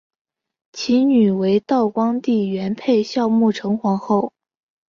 [0.73, 4.33] 其女为道光帝元配孝穆成皇后。